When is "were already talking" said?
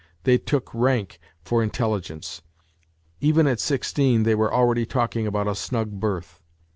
4.33-5.27